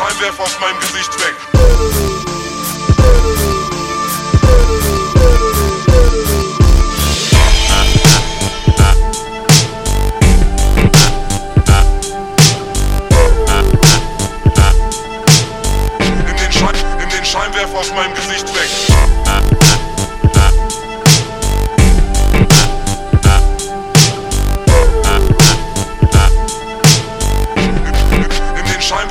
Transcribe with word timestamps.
Scheinwerfer 0.00 0.44
aus 0.44 0.58
meinem 0.58 0.80
Gesicht 0.80 1.12
weg. 1.20 1.34
Nimm 16.98 17.08
den 17.10 17.24
Scheinwerfer 17.26 17.78
aus 17.78 17.92
meinem 17.92 18.14
Gesicht 18.14 18.48
weg. 18.54 18.89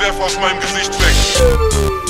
Scheinwerfer 0.09 0.25
aus 0.25 0.39
meinem 0.39 0.59
Gesicht 0.59 0.93
weg. 0.99 2.08